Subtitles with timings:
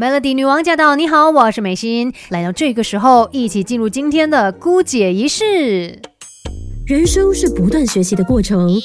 [0.00, 0.96] Melody 女王驾到！
[0.96, 2.14] 你好，我是美心。
[2.30, 6.00] 来到这个时候，一起进入今天的姑姐仪式。
[6.86, 8.80] 人生是不断学习的过程，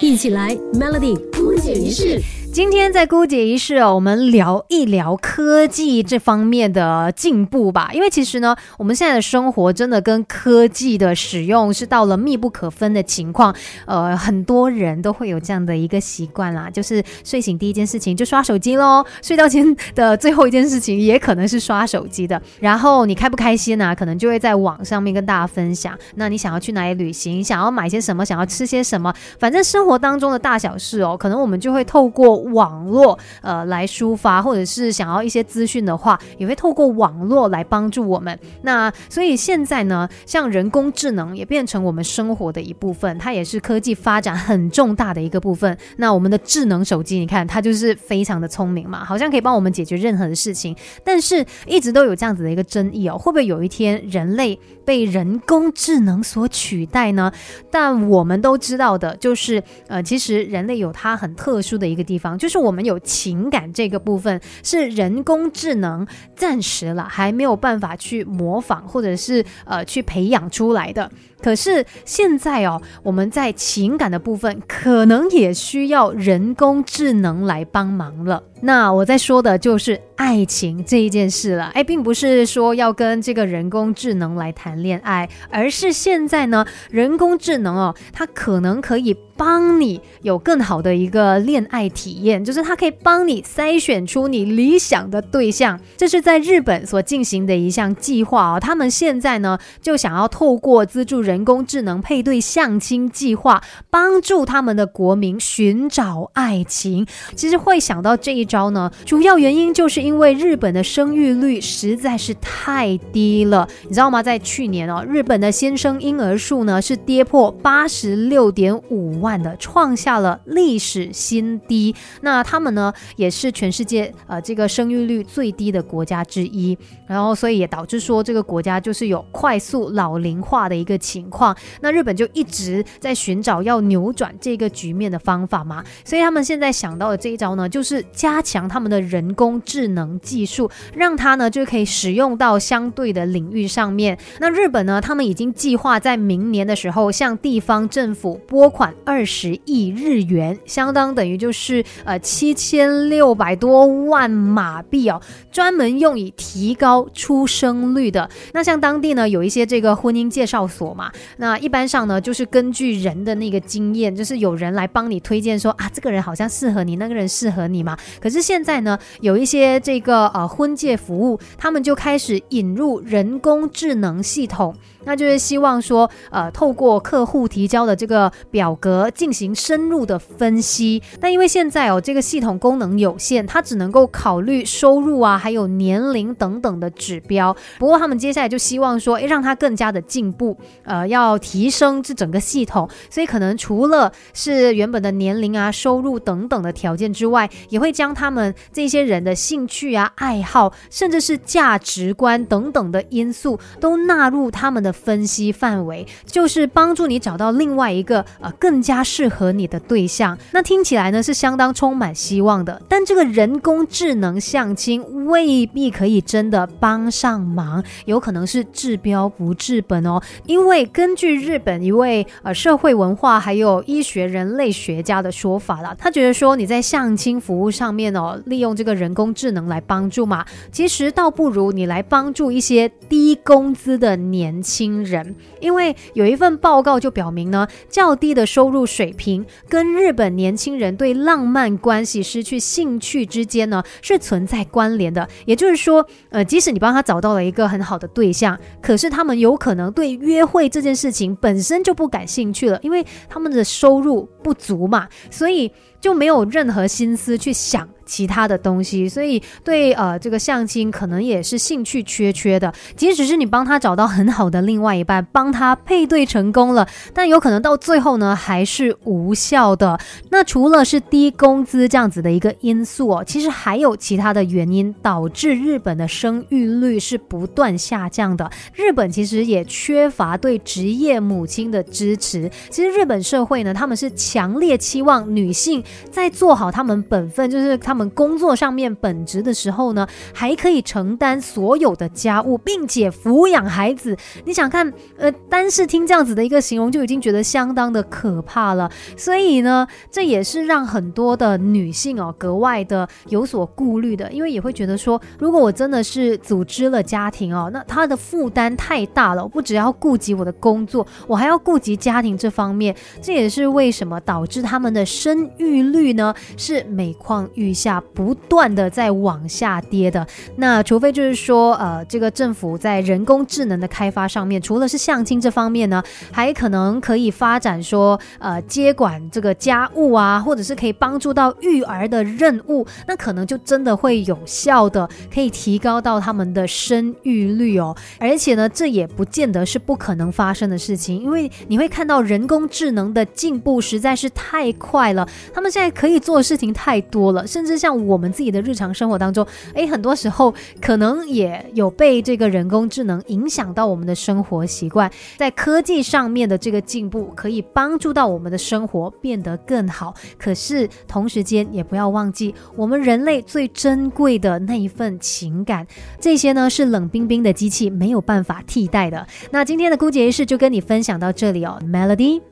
[0.00, 2.22] 一起来 Melody 姑姐仪式。
[2.54, 7.90] 今天在姑姐仪式哦，我们聊一聊科技这方面的进步吧。
[7.92, 13.52] 因为其实呢，我们现在的生活真的跟科技的使用是到了密不可分的情况。
[13.86, 22.40] 呃，很多人都会有这样的一个习惯啦，就是睡醒第一件事情就刷手机喽，睡觉前的最后一件事情也可能是刷手机的。
[22.60, 23.92] 然后你开不开心呢？
[23.96, 25.98] 可能就会在网上面跟大家分享。
[26.14, 27.42] 那你想要去哪里旅行？
[27.42, 28.24] 想要买些什么？
[28.24, 29.12] 想要吃些什么？
[29.40, 32.43] 反正生活当中的大小事哦，可能我们就会透过。
[32.52, 38.38] 网络呃来抒发，或者是想要一些资讯的话，也会透过网络来帮助我们。
[38.62, 45.76] 那所以现在呢，像人工智能也变成我们生活的一部分，它也是科技发展很重大的一个部分。
[45.96, 50.76] 那我们的智能手机，你看它就是非常的聪明嘛，好像可以帮我们解决任何的事情。
[51.02, 57.32] 但是一直都有这样子的一个争议哦，会不会有一天人类被人工智能所取代呢？
[57.70, 62.33] 但我们都知道的就是，呃，其实人类有它很特殊的一个地方。
[62.38, 71.10] 就是我们有情感这个部分，是人工智能暂时了还没有办法去模仿，或者是呃去培养出来的。
[71.44, 78.42] 可是现在哦，我们在情感的部分，可能也需要人工智能来帮忙了。
[78.62, 95.78] 那我在说的就是爱情这一件事了，哎，并不是说要跟这个人工智能来谈恋爱，而是现在呢，人工智能哦，它可能可以帮你有更好的一个恋爱体验，就是它可以帮你筛选出你理想的对象。
[95.98, 107.04] 这是在日本所进行的一项计划哦，他们现在呢就想要透过资助人人工智能配对相亲计划，帮助他们的国民寻找爱情。
[107.34, 108.44] 其实会想到这一。
[108.44, 108.90] 招呢？
[109.06, 114.22] 主要原因就是因为日本的生育率实在是太低了，你知道吗？
[114.22, 121.96] 在去年哦，日本的新生婴儿数呢是跌破八十六点五万的，创下了历史新低。
[122.20, 126.76] 那他们呢也是全世界呃这个生育率最低的国家之一，
[127.06, 131.56] 然后所以也导致说这个国家就是有快速老龄化的一个情况。
[131.80, 138.44] 那日本就一直在寻找要扭转这个局面的方法嘛，所以他们现在想到的这一招呢，就是加。
[138.44, 144.18] 强他们的人工智能技术，让它呢就可以使用到相对的领域上面。
[144.38, 155.18] 那日本呢，他们已经计划在明年的时候向地方政府拨款二十亿日元，相当等于就是呃七千六百多万马币哦，
[155.50, 158.28] 专门用以提高出生率的。
[158.52, 161.03] 那像当地呢有一些这个婚姻介绍所嘛，
[161.38, 167.96] 那一般上呢就是根据人的那个经验，就是有人来帮你推荐说啊这个人好像适合你，那个人适合你嘛。
[168.20, 174.74] 可是现在呢，有一些这个呃婚介服务，他们就开始引入人工智能系统。
[175.04, 181.02] 那就是希望说，呃，透过客户提交的这个表格进行深入的分析。
[181.20, 187.54] 但因为现在哦，这个系统功能有限，它只能够考虑收入啊，还有年龄等等的指标。
[187.78, 192.88] 不过他们接下来就希望说，诶，让它更加的进步，呃，要提升这整个系统。
[193.10, 204.93] 所以可能除了是原本的年龄啊、收入等等的条件之外，也会将他们这些人的兴趣啊、爱好，甚至是价值观等等的因素，都纳入他们的。
[204.94, 210.38] 分析范围就是帮助你找到另外一个呃更加适合你的对象。
[210.52, 220.22] 那听起来呢是相当充满希望的，但这个人工智能相亲未必可以真的帮上忙，有可能是治标不治本哦。
[220.46, 234.83] 因为根据日本一位呃社会文化还有医学人类学家的说法啦，他觉得说你在相亲服务上面哦，利用这个人工智能来帮助嘛，其实倒不如你来帮助一些低工资的年轻。
[234.84, 245.26] 新人，因为有一份报告就表明呢，较低的收入水平跟日本年轻人对浪漫关系失去兴趣之间呢是存在关联的。
[245.46, 257.88] 也就是说，呃，即使你帮他找到了一个很好的对象，可是他们有可能对约会这件事情本身就不感兴趣了，因为他们的收入不足嘛，所以就没有任何心思去想。
[258.06, 262.70] 其他的东西，所以对呃这个相亲可能也是兴趣缺缺的。
[262.94, 269.96] 即使是你帮他找到很好的另另外一半，帮他配对成功了，但有可能到最后呢还是无效的。
[270.30, 278.50] 那除了是低工资这样子的一个因素哦，其实还有其他的原因导致日本的生育率是不断下降的。
[278.74, 282.50] 日本其实也缺乏对职业母亲的支持。
[282.68, 294.16] 其实日本社会呢，他们是强烈期望女性在做好他们本分，就是他们工作上面本职的时候呢，还可以承担所有的家务，并且抚养孩子。
[294.44, 298.90] 你想想看，呃，单是听这样子的一个形容，就已经觉得相当的可怕了。
[299.14, 312.96] 所以呢，这也是让很多的女性哦格外的有所顾虑的，因为也会觉得说，如果我真的是组织了家庭哦，那他的负担太大了，我不只要顾及我的工作，我还要顾及家庭这方面。
[313.20, 320.26] 这也是为什么导致他们的生育率呢是每况愈下，不断的在往下跌的。
[320.56, 326.02] 那除非就是说，呃，这个政府在人工智能的开发上面，除了是相亲这方面呢，
[326.32, 337.94] 还可能可以发展说，呃，接管这个家务啊，或者是可以帮助到育儿的任务，那可能就真的会有效的，可以提高到他们的生育率哦。
[338.18, 365.86] 而且呢，这也不见得是不可能发生的事情，因为你会看到人工智能的进步实在是太快了，他们现在可以做的事情太多了，甚至像我们自己的日常生活当中，诶，很多时候可能也有被这个人工智能影响到我们的生生活习惯，在科技上面的这个进步可以帮助到我们的生活变得更好，可是同时间也不要忘记我们人类最珍贵的那一份情感，
[366.18, 369.24] 这些呢是冷冰冰的机器没有办法替代的。
[369.52, 372.44] 那今天的姑姐仪式就跟你分享到这里哦，Melody。